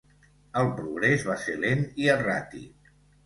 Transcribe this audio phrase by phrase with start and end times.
[0.61, 2.91] El progrés va ser lent i erràtic.